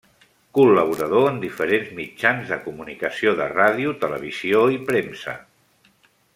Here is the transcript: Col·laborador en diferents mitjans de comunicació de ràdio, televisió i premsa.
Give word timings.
Col·laborador 0.57 1.27
en 1.31 1.37
diferents 1.43 1.91
mitjans 1.99 2.49
de 2.53 2.59
comunicació 2.65 3.35
de 3.43 3.49
ràdio, 3.53 3.95
televisió 4.07 4.65
i 4.79 4.83
premsa. 4.91 5.41